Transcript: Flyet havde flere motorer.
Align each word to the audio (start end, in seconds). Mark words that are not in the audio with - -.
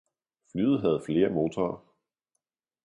Flyet 0.51 0.81
havde 0.81 1.03
flere 1.05 1.29
motorer. 1.29 1.85